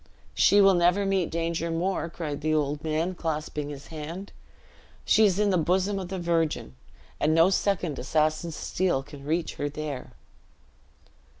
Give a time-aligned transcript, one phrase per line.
[0.33, 4.31] "She will never meet danger more!" cried the old man, clasping his hand;
[5.05, 6.73] "she is in the bosom of the Virgin;
[7.19, 10.13] and no second assassin's steel can reach her there."